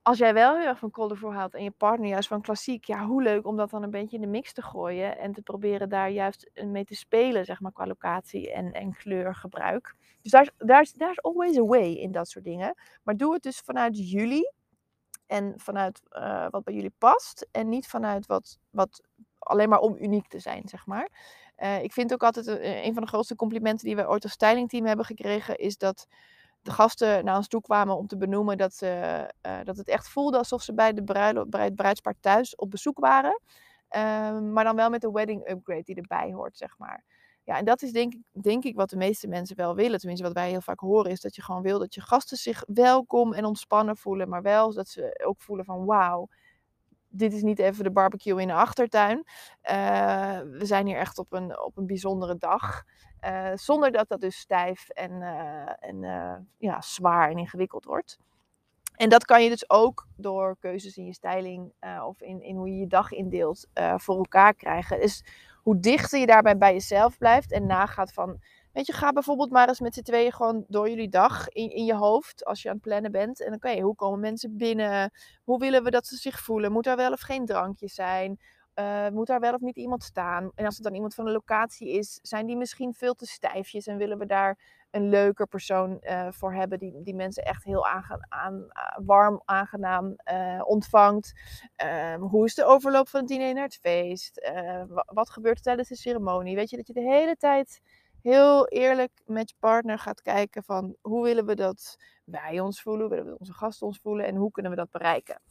als 0.07 0.17
jij 0.17 0.33
wel 0.33 0.57
heel 0.57 0.67
erg 0.67 0.79
van 0.79 0.91
colorful 0.91 1.33
houdt 1.33 1.53
en 1.53 1.63
je 1.63 1.71
partner 1.71 2.09
juist 2.09 2.27
van 2.27 2.41
klassiek, 2.41 2.85
ja, 2.85 3.05
hoe 3.05 3.21
leuk 3.21 3.45
om 3.45 3.57
dat 3.57 3.69
dan 3.69 3.83
een 3.83 3.89
beetje 3.89 4.15
in 4.15 4.21
de 4.21 4.27
mix 4.27 4.53
te 4.53 4.61
gooien 4.61 5.17
en 5.17 5.33
te 5.33 5.41
proberen 5.41 5.89
daar 5.89 6.09
juist 6.09 6.51
mee 6.53 6.85
te 6.85 6.95
spelen, 6.95 7.45
zeg 7.45 7.59
maar, 7.59 7.71
qua 7.71 7.87
locatie 7.87 8.51
en, 8.51 8.71
en 8.71 8.95
kleurgebruik. 8.95 9.95
Dus 10.21 10.31
daar 10.31 10.49
daar, 10.57 10.87
daar 10.95 11.11
is 11.11 11.21
always 11.21 11.57
a 11.57 11.63
way 11.65 11.93
in 11.93 12.11
dat 12.11 12.29
soort 12.29 12.45
dingen. 12.45 12.75
Maar 13.03 13.17
doe 13.17 13.33
het 13.33 13.43
dus 13.43 13.59
vanuit 13.59 14.09
jullie 14.09 14.53
en 15.25 15.53
vanuit 15.57 16.01
uh, 16.11 16.47
wat 16.49 16.63
bij 16.63 16.73
jullie 16.73 16.93
past 16.97 17.47
en 17.51 17.69
niet 17.69 17.87
vanuit 17.87 18.25
wat, 18.25 18.57
wat 18.69 19.01
alleen 19.39 19.69
maar 19.69 19.79
om 19.79 19.95
uniek 19.99 20.27
te 20.27 20.39
zijn, 20.39 20.67
zeg 20.67 20.85
maar. 20.85 21.09
Uh, 21.57 21.83
ik 21.83 21.93
vind 21.93 22.13
ook 22.13 22.23
altijd 22.23 22.47
een, 22.47 22.85
een 22.85 22.93
van 22.93 23.03
de 23.03 23.09
grootste 23.09 23.35
complimenten 23.35 23.85
die 23.85 23.95
we 23.95 24.07
ooit 24.07 24.23
als 24.23 24.31
stylingteam 24.31 24.85
hebben 24.85 25.05
gekregen, 25.05 25.57
is 25.57 25.77
dat 25.77 26.07
de 26.67 26.73
gasten 26.73 27.25
naar 27.25 27.35
ons 27.35 27.47
toe 27.47 27.61
kwamen 27.61 27.97
om 27.97 28.07
te 28.07 28.17
benoemen 28.17 28.57
dat, 28.57 28.81
uh, 28.83 29.23
dat 29.63 29.77
het 29.77 29.87
echt 29.87 30.09
voelde 30.09 30.37
alsof 30.37 30.61
ze 30.61 30.73
bij, 30.73 30.93
de 30.93 31.03
bruiloft, 31.03 31.49
bij 31.49 31.73
het 31.75 32.15
thuis 32.21 32.55
op 32.55 32.71
bezoek 32.71 32.99
waren. 32.99 33.41
Uh, 33.95 34.39
maar 34.39 34.63
dan 34.63 34.75
wel 34.75 34.89
met 34.89 35.01
de 35.01 35.11
wedding 35.11 35.49
upgrade 35.49 35.83
die 35.83 35.95
erbij 35.95 36.33
hoort, 36.33 36.57
zeg 36.57 36.77
maar. 36.77 37.03
Ja, 37.43 37.57
en 37.57 37.65
dat 37.65 37.81
is 37.81 37.91
denk 37.91 38.13
denk 38.31 38.63
ik 38.63 38.75
wat 38.75 38.89
de 38.89 38.97
meeste 38.97 39.27
mensen 39.27 39.55
wel 39.55 39.75
willen. 39.75 39.99
Tenminste, 39.99 40.25
wat 40.25 40.35
wij 40.35 40.49
heel 40.49 40.61
vaak 40.61 40.79
horen 40.79 41.11
is 41.11 41.21
dat 41.21 41.35
je 41.35 41.41
gewoon 41.41 41.61
wil 41.61 41.79
dat 41.79 41.93
je 41.93 42.01
gasten 42.01 42.37
zich 42.37 42.63
welkom 42.67 43.33
en 43.33 43.45
ontspannen 43.45 43.97
voelen. 43.97 44.29
Maar 44.29 44.41
wel 44.41 44.73
dat 44.73 44.87
ze 44.87 45.23
ook 45.25 45.41
voelen 45.41 45.65
van 45.65 45.85
wauw, 45.85 46.27
dit 47.09 47.33
is 47.33 47.41
niet 47.41 47.59
even 47.59 47.83
de 47.83 47.91
barbecue 47.91 48.41
in 48.41 48.47
de 48.47 48.53
achtertuin. 48.53 49.17
Uh, 49.17 50.39
we 50.39 50.65
zijn 50.65 50.85
hier 50.87 50.97
echt 50.97 51.17
op 51.17 51.33
een, 51.33 51.59
op 51.59 51.77
een 51.77 51.87
bijzondere 51.87 52.37
dag. 52.37 52.83
Uh, 53.25 53.51
zonder 53.53 53.91
dat 53.91 54.07
dat 54.07 54.21
dus 54.21 54.37
stijf 54.37 54.89
en, 54.89 55.11
uh, 55.11 55.89
en 55.89 55.99
ja, 56.57 56.81
zwaar 56.81 57.29
en 57.29 57.37
ingewikkeld 57.37 57.85
wordt. 57.85 58.17
En 58.95 59.09
dat 59.09 59.25
kan 59.25 59.43
je 59.43 59.49
dus 59.49 59.69
ook 59.69 60.07
door 60.15 60.57
keuzes 60.59 60.97
in 60.97 61.05
je 61.05 61.13
styling 61.13 61.73
of 62.05 62.21
in, 62.21 62.41
in 62.41 62.55
hoe 62.55 62.69
je 62.69 62.77
je 62.77 62.87
dag 62.87 63.11
indeelt 63.11 63.67
voor 63.95 64.17
elkaar 64.17 64.53
krijgen. 64.53 64.99
Dus 64.99 65.23
hoe 65.63 65.79
dichter 65.79 66.19
je 66.19 66.25
daarbij 66.25 66.57
bij 66.57 66.73
jezelf 66.73 67.17
blijft 67.17 67.51
en 67.51 67.65
nagaat 67.65 68.13
van 68.13 68.39
Weet 68.77 68.85
je, 68.85 68.93
ga 68.93 69.11
bijvoorbeeld 69.11 69.51
maar 69.51 69.67
eens 69.67 69.79
met 69.79 69.93
z'n 69.93 70.01
tweeën 70.01 70.31
gewoon 70.31 70.65
door 70.67 70.89
jullie 70.89 71.09
dag 71.09 71.49
in, 71.49 71.69
in 71.69 71.85
je 71.85 71.95
hoofd 71.95 72.45
als 72.45 72.61
je 72.61 72.69
aan 72.69 72.75
het 72.75 72.83
plannen 72.83 73.11
bent. 73.11 73.41
En 73.41 73.53
oké, 73.53 73.79
hoe 73.79 73.95
komen 73.95 74.19
mensen 74.19 74.57
binnen? 74.57 75.11
Hoe 75.43 75.59
willen 75.59 75.83
we 75.83 75.89
dat 75.89 76.07
ze 76.07 76.15
zich 76.15 76.39
voelen? 76.39 76.71
Moet 76.71 76.83
daar 76.83 76.95
wel 76.95 77.11
of 77.11 77.19
geen 77.19 77.45
drankje 77.45 77.87
zijn? 77.87 78.39
Uh, 78.75 79.09
moet 79.09 79.27
daar 79.27 79.39
wel 79.39 79.53
of 79.53 79.61
niet 79.61 79.75
iemand 79.77 80.03
staan? 80.03 80.51
En 80.55 80.65
als 80.65 80.75
het 80.75 80.83
dan 80.83 80.93
iemand 80.93 81.15
van 81.15 81.25
de 81.25 81.31
locatie 81.31 81.89
is, 81.89 82.19
zijn 82.21 82.45
die 82.45 82.55
misschien 82.55 82.93
veel 82.93 83.13
te 83.13 83.25
stijfjes 83.25 83.87
en 83.87 83.97
willen 83.97 84.17
we 84.17 84.25
daar 84.25 84.59
een 84.91 85.09
leuker 85.09 85.47
persoon 85.47 85.97
uh, 86.01 86.27
voor 86.29 86.53
hebben 86.53 86.79
die, 86.79 87.01
die 87.03 87.15
mensen 87.15 87.43
echt 87.43 87.63
heel 87.63 87.87
aange 87.87 88.25
aan, 88.29 88.67
warm, 89.05 89.41
aangenaam 89.45 90.15
ontvangt? 90.63 91.33
Ehm, 91.75 92.19
hoe 92.19 92.45
is 92.45 92.55
de 92.55 92.65
overloop 92.65 93.09
van 93.09 93.19
het 93.19 93.29
diner 93.29 93.53
naar 93.53 93.63
het 93.63 93.79
feest? 93.81 94.51
wat 95.05 95.29
gebeurt 95.29 95.57
er 95.57 95.63
tijdens 95.63 95.89
de 95.89 95.95
ceremonie? 95.95 96.55
Weet 96.55 96.69
je 96.69 96.77
dat 96.77 96.87
je 96.87 96.93
de 96.93 97.01
hele 97.01 97.35
tijd 97.35 97.81
heel 98.21 98.67
eerlijk 98.67 99.11
met 99.25 99.49
je 99.49 99.55
partner 99.59 99.99
gaat 99.99 100.21
kijken 100.21 100.63
van 100.63 100.95
hoe 101.01 101.23
willen 101.23 101.45
we 101.45 101.55
dat 101.55 101.97
wij 102.23 102.59
ons 102.59 102.81
voelen, 102.81 103.07
hoe 103.07 103.15
willen 103.15 103.31
we 103.31 103.39
onze 103.39 103.53
gasten 103.53 103.87
ons 103.87 103.99
voelen 103.99 104.25
en 104.25 104.35
hoe 104.35 104.51
kunnen 104.51 104.71
we 104.71 104.77
dat 104.77 104.91
bereiken. 104.91 105.41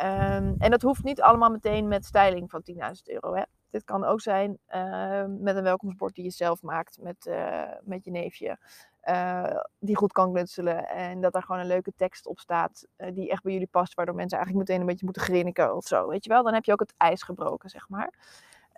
Um, 0.00 0.54
en 0.58 0.70
dat 0.70 0.82
hoeft 0.82 1.04
niet 1.04 1.20
allemaal 1.20 1.50
meteen 1.50 1.88
met 1.88 2.04
styling 2.04 2.50
van 2.50 2.62
10.000 2.72 2.78
euro. 3.04 3.34
Hè. 3.34 3.42
Dit 3.70 3.84
kan 3.84 4.04
ook 4.04 4.20
zijn 4.20 4.58
uh, 4.74 5.24
met 5.38 5.56
een 5.56 5.62
welkomstbord 5.62 6.14
die 6.14 6.24
je 6.24 6.30
zelf 6.30 6.62
maakt 6.62 6.98
met, 7.00 7.26
uh, 7.26 7.62
met 7.82 8.04
je 8.04 8.10
neefje. 8.10 8.58
Uh, 9.04 9.56
die 9.78 9.96
goed 9.96 10.12
kan 10.12 10.32
knutselen. 10.32 10.88
En 10.88 11.20
dat 11.20 11.32
daar 11.32 11.42
gewoon 11.42 11.60
een 11.60 11.66
leuke 11.66 11.92
tekst 11.96 12.26
op 12.26 12.38
staat. 12.38 12.86
Uh, 12.96 13.14
die 13.14 13.30
echt 13.30 13.42
bij 13.42 13.52
jullie 13.52 13.68
past. 13.70 13.94
Waardoor 13.94 14.14
mensen 14.14 14.38
eigenlijk 14.38 14.68
meteen 14.68 14.82
een 14.82 14.90
beetje 14.90 15.04
moeten 15.04 15.22
grinniken 15.22 15.76
of 15.76 15.86
zo. 15.86 16.08
Weet 16.08 16.24
je 16.24 16.30
wel? 16.30 16.42
Dan 16.42 16.54
heb 16.54 16.64
je 16.64 16.72
ook 16.72 16.80
het 16.80 16.94
ijs 16.96 17.22
gebroken, 17.22 17.68
zeg 17.68 17.88
maar. 17.88 18.12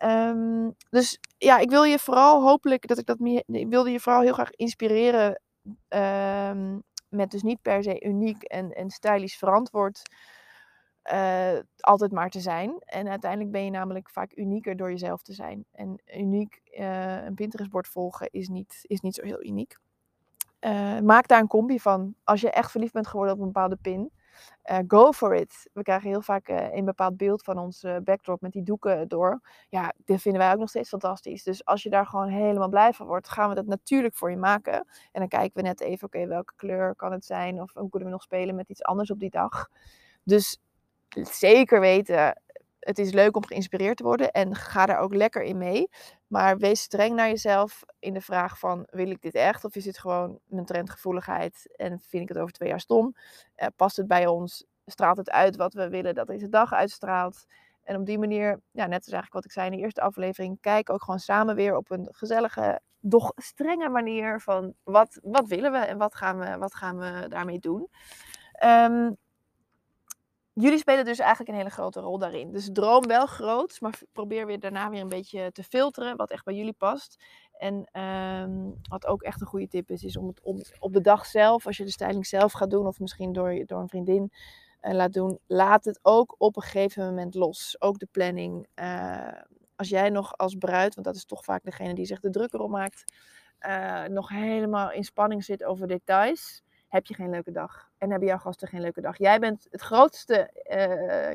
Um, 0.04 0.74
dus 0.90 1.18
ja, 1.38 1.58
ik 1.58 1.70
wil 1.70 1.82
je 1.82 1.98
vooral 1.98 2.42
hopelijk 2.42 2.86
dat 2.86 2.98
ik 2.98 3.06
dat. 3.06 3.18
Ik 3.46 3.68
wilde 3.68 3.90
je 3.90 4.00
vooral 4.00 4.22
heel 4.22 4.32
graag 4.32 4.50
inspireren. 4.50 5.40
Um, 5.88 6.82
met 7.08 7.30
dus 7.30 7.42
niet 7.42 7.62
per 7.62 7.82
se 7.82 8.04
uniek 8.04 8.42
en, 8.42 8.72
en 8.72 8.90
stylisch 8.90 9.36
verantwoord. 9.36 10.02
Uh, 11.12 11.58
altijd 11.80 12.12
maar 12.12 12.30
te 12.30 12.40
zijn. 12.40 12.74
En 12.78 13.08
uiteindelijk 13.08 13.50
ben 13.50 13.64
je 13.64 13.70
namelijk 13.70 14.10
vaak 14.10 14.36
unieker 14.36 14.76
door 14.76 14.90
jezelf 14.90 15.22
te 15.22 15.32
zijn. 15.32 15.64
En 15.72 16.02
uniek, 16.14 16.60
uh, 16.64 17.24
een 17.24 17.34
Pinterest-bord 17.34 17.88
volgen 17.88 18.28
is 18.30 18.48
niet, 18.48 18.80
is 18.82 19.00
niet 19.00 19.14
zo 19.14 19.22
heel 19.22 19.44
uniek. 19.44 19.78
Uh, 20.60 20.98
maak 20.98 21.28
daar 21.28 21.40
een 21.40 21.46
combi 21.46 21.80
van. 21.80 22.14
Als 22.24 22.40
je 22.40 22.50
echt 22.50 22.70
verliefd 22.70 22.92
bent 22.92 23.06
geworden 23.06 23.34
op 23.34 23.40
een 23.40 23.46
bepaalde 23.46 23.78
pin, 23.82 24.10
uh, 24.70 24.78
go 24.86 25.12
for 25.12 25.34
it. 25.34 25.70
We 25.72 25.82
krijgen 25.82 26.08
heel 26.08 26.22
vaak 26.22 26.48
uh, 26.48 26.74
een 26.74 26.84
bepaald 26.84 27.16
beeld 27.16 27.42
van 27.42 27.58
onze 27.58 28.00
backdrop 28.04 28.40
met 28.40 28.52
die 28.52 28.62
doeken 28.62 29.08
door. 29.08 29.40
Ja, 29.68 29.92
dit 30.04 30.20
vinden 30.20 30.40
wij 30.40 30.52
ook 30.52 30.58
nog 30.58 30.68
steeds 30.68 30.88
fantastisch. 30.88 31.42
Dus 31.42 31.64
als 31.64 31.82
je 31.82 31.90
daar 31.90 32.06
gewoon 32.06 32.28
helemaal 32.28 32.68
blij 32.68 32.92
van 32.92 33.06
wordt, 33.06 33.28
gaan 33.28 33.48
we 33.48 33.54
dat 33.54 33.66
natuurlijk 33.66 34.14
voor 34.14 34.30
je 34.30 34.36
maken. 34.36 34.74
En 35.12 35.20
dan 35.20 35.28
kijken 35.28 35.62
we 35.62 35.62
net 35.62 35.80
even, 35.80 36.06
oké, 36.06 36.26
welke 36.26 36.52
kleur 36.56 36.94
kan 36.94 37.12
het 37.12 37.24
zijn? 37.24 37.60
Of 37.60 37.74
hoe 37.74 37.88
kunnen 37.88 38.08
we 38.08 38.14
nog 38.14 38.22
spelen 38.22 38.54
met 38.54 38.68
iets 38.68 38.82
anders 38.82 39.10
op 39.10 39.20
die 39.20 39.30
dag? 39.30 39.68
Dus 40.22 40.58
zeker 41.12 41.80
weten, 41.80 42.42
het 42.80 42.98
is 42.98 43.12
leuk 43.12 43.36
om 43.36 43.46
geïnspireerd 43.46 43.96
te 43.96 44.02
worden 44.02 44.30
en 44.30 44.54
ga 44.54 44.86
daar 44.86 44.98
ook 44.98 45.14
lekker 45.14 45.42
in 45.42 45.58
mee. 45.58 45.88
Maar 46.30 46.58
wees 46.58 46.80
streng 46.80 47.14
naar 47.14 47.28
jezelf 47.28 47.82
in 47.98 48.14
de 48.14 48.20
vraag 48.20 48.58
van, 48.58 48.86
wil 48.90 49.10
ik 49.10 49.22
dit 49.22 49.34
echt? 49.34 49.64
Of 49.64 49.74
is 49.74 49.84
dit 49.84 49.98
gewoon 49.98 50.38
mijn 50.44 50.64
trendgevoeligheid 50.64 51.74
en 51.76 52.00
vind 52.00 52.22
ik 52.22 52.28
het 52.28 52.38
over 52.38 52.52
twee 52.52 52.68
jaar 52.68 52.80
stom? 52.80 53.14
Uh, 53.56 53.66
past 53.76 53.96
het 53.96 54.06
bij 54.06 54.26
ons? 54.26 54.66
Straalt 54.86 55.16
het 55.16 55.30
uit 55.30 55.56
wat 55.56 55.74
we 55.74 55.88
willen 55.88 56.14
dat 56.14 56.26
deze 56.26 56.48
dag 56.48 56.72
uitstraalt? 56.72 57.46
En 57.82 57.96
op 57.96 58.06
die 58.06 58.18
manier, 58.18 58.60
ja, 58.70 58.86
net 58.86 58.98
als 58.98 59.12
eigenlijk 59.12 59.32
wat 59.32 59.44
ik 59.44 59.52
zei 59.52 59.66
in 59.66 59.76
de 59.76 59.82
eerste 59.82 60.00
aflevering, 60.00 60.60
kijk 60.60 60.90
ook 60.90 61.02
gewoon 61.02 61.20
samen 61.20 61.54
weer 61.54 61.76
op 61.76 61.90
een 61.90 62.08
gezellige, 62.10 62.80
doch 63.00 63.32
strenge 63.36 63.88
manier 63.88 64.40
van 64.40 64.74
wat, 64.82 65.18
wat 65.22 65.48
willen 65.48 65.72
we 65.72 65.78
en 65.78 65.98
wat 65.98 66.14
gaan 66.14 66.38
we, 66.38 66.58
wat 66.58 66.74
gaan 66.74 66.98
we 66.98 67.28
daarmee 67.28 67.58
doen. 67.58 67.88
Um, 68.64 69.16
jullie 70.60 70.78
spelen 70.78 71.04
dus 71.04 71.18
eigenlijk 71.18 71.50
een 71.50 71.56
hele 71.56 71.70
grote 71.70 72.00
rol 72.00 72.18
daarin. 72.18 72.52
Dus 72.52 72.68
droom 72.72 73.06
wel 73.06 73.26
groot, 73.26 73.80
maar 73.80 73.98
probeer 74.12 74.46
weer 74.46 74.60
daarna 74.60 74.90
weer 74.90 75.00
een 75.00 75.08
beetje 75.08 75.52
te 75.52 75.62
filteren 75.62 76.16
wat 76.16 76.30
echt 76.30 76.44
bij 76.44 76.54
jullie 76.54 76.72
past. 76.72 77.24
En 77.52 78.00
um, 78.02 78.74
wat 78.88 79.06
ook 79.06 79.22
echt 79.22 79.40
een 79.40 79.46
goede 79.46 79.68
tip 79.68 79.90
is, 79.90 80.02
is 80.02 80.16
om 80.16 80.26
het 80.26 80.40
om, 80.42 80.60
op 80.78 80.92
de 80.92 81.00
dag 81.00 81.26
zelf, 81.26 81.66
als 81.66 81.76
je 81.76 81.84
de 81.84 81.90
styling 81.90 82.26
zelf 82.26 82.52
gaat 82.52 82.70
doen, 82.70 82.86
of 82.86 83.00
misschien 83.00 83.32
door, 83.32 83.62
door 83.66 83.80
een 83.80 83.88
vriendin 83.88 84.32
uh, 84.82 84.92
laat 84.92 85.12
doen, 85.12 85.38
laat 85.46 85.84
het 85.84 85.98
ook 86.02 86.34
op 86.38 86.56
een 86.56 86.62
gegeven 86.62 87.04
moment 87.04 87.34
los. 87.34 87.76
Ook 87.78 87.98
de 87.98 88.08
planning. 88.10 88.66
Uh, 88.74 89.28
als 89.76 89.88
jij 89.88 90.10
nog 90.10 90.36
als 90.36 90.54
bruid, 90.54 90.94
want 90.94 91.06
dat 91.06 91.16
is 91.16 91.24
toch 91.24 91.44
vaak 91.44 91.62
degene 91.64 91.94
die 91.94 92.06
zich 92.06 92.20
de 92.20 92.30
druk 92.30 92.52
erop 92.52 92.70
maakt, 92.70 93.12
uh, 93.66 94.04
nog 94.04 94.28
helemaal 94.28 94.92
in 94.92 95.04
spanning 95.04 95.44
zit 95.44 95.64
over 95.64 95.86
details 95.86 96.62
heb 96.90 97.06
je 97.06 97.14
geen 97.14 97.30
leuke 97.30 97.52
dag. 97.52 97.90
En 97.98 98.10
hebben 98.10 98.28
jouw 98.28 98.38
gasten 98.38 98.68
geen 98.68 98.80
leuke 98.80 99.00
dag. 99.00 99.18
Jij 99.18 99.38
bent 99.38 99.66
het 99.70 99.80
grootste, 99.80 100.50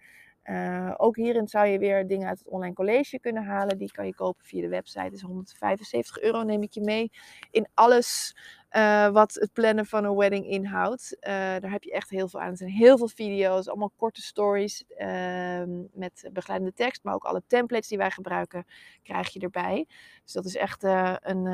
Uh, 0.45 0.95
ook 0.97 1.17
hierin 1.17 1.49
zou 1.49 1.67
je 1.67 1.79
weer 1.79 2.07
dingen 2.07 2.29
uit 2.29 2.39
het 2.39 2.49
online 2.49 2.75
college 2.75 3.19
kunnen 3.21 3.45
halen. 3.45 3.79
Die 3.79 3.91
kan 3.91 4.07
je 4.07 4.15
kopen 4.15 4.45
via 4.45 4.61
de 4.61 4.69
website. 4.69 5.11
Dus 5.11 5.21
175 5.21 6.21
euro 6.21 6.43
neem 6.43 6.63
ik 6.63 6.73
je 6.73 6.81
mee 6.81 7.11
in 7.51 7.69
alles 7.75 8.37
uh, 8.71 9.09
wat 9.09 9.35
het 9.35 9.53
plannen 9.53 9.87
van 9.87 10.05
een 10.05 10.17
wedding 10.17 10.47
inhoudt. 10.47 11.17
Uh, 11.21 11.31
daar 11.33 11.71
heb 11.71 11.83
je 11.83 11.93
echt 11.93 12.11
heel 12.11 12.29
veel 12.29 12.41
aan. 12.41 12.51
Er 12.51 12.57
zijn 12.57 12.71
heel 12.71 12.99
veel 12.99 13.09
video's, 13.09 13.69
allemaal 13.69 13.93
korte 13.97 14.23
stories 14.23 14.85
ehm, 14.89 15.71
met 15.93 16.31
begeleidende 16.33 16.75
tekst. 16.75 17.05
Maar 17.05 17.15
ook 17.15 17.25
alle 17.25 17.43
templates 17.47 17.89
die 17.89 17.99
wij 17.99 18.11
gebruiken 18.11 18.65
krijg 19.03 19.33
je 19.33 19.41
erbij. 19.41 19.87
Dus 20.25 20.33
dat 20.33 20.45
is 20.45 20.57
echt 20.57 20.83
een 20.83 21.47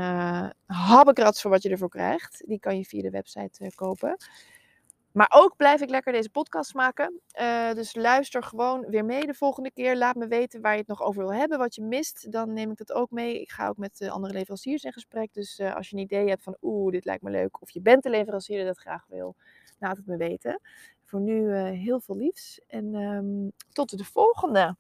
habbekrats 0.67 1.41
voor 1.43 1.51
wat 1.51 1.63
je 1.63 1.69
ervoor 1.69 1.89
krijgt. 1.89 2.43
Die 2.47 2.59
kan 2.61 2.77
je 2.77 2.85
via 2.85 3.03
de 3.03 3.11
website 3.11 3.73
kopen. 3.75 4.17
Maar 5.15 5.33
ook 5.35 5.57
blijf 5.57 5.81
ik 5.81 5.91
lekker 5.91 6.13
deze 6.13 6.31
podcast 6.31 6.75
maken. 6.75 7.21
Uh, 7.41 7.73
dus 7.73 7.95
luister 7.95 8.43
gewoon 8.43 8.87
weer 8.87 9.05
mee 9.05 9.27
de 9.27 9.35
volgende 9.35 9.71
keer. 9.71 9.97
Laat 9.97 10.15
me 10.15 10.27
weten 10.27 10.61
waar 10.61 10.73
je 10.73 10.79
het 10.79 10.87
nog 10.87 11.03
over 11.03 11.23
wil 11.23 11.35
hebben, 11.35 11.59
wat 11.59 11.75
je 11.75 11.83
mist. 11.83 12.33
Dan 12.33 12.53
neem 12.53 12.71
ik 12.71 12.77
dat 12.77 12.93
ook 12.93 13.11
mee. 13.11 13.41
Ik 13.41 13.51
ga 13.51 13.69
ook 13.69 13.77
met 13.77 13.99
de 13.99 14.11
andere 14.11 14.35
leveranciers 14.35 14.83
in 14.83 14.93
gesprek. 14.93 15.33
Dus 15.33 15.59
uh, 15.59 15.75
als 15.75 15.89
je 15.89 15.97
een 15.97 16.03
idee 16.03 16.29
hebt 16.29 16.43
van 16.43 16.57
oeh, 16.63 16.93
dit 16.93 17.05
lijkt 17.05 17.23
me 17.23 17.31
leuk. 17.31 17.63
Of 17.63 17.71
je 17.71 17.81
bent 17.81 18.03
de 18.03 18.11
leverancier 18.11 18.57
die 18.57 18.67
dat 18.67 18.79
graag 18.79 19.07
wil. 19.09 19.37
Laat 19.79 19.97
het 19.97 20.07
me 20.07 20.17
weten. 20.17 20.61
Voor 21.05 21.21
nu 21.21 21.55
heel 21.57 22.01
veel 22.01 22.17
liefs. 22.17 22.61
En 22.67 22.95
um, 22.95 23.53
tot 23.73 23.99
de 23.99 24.05
volgende. 24.05 24.77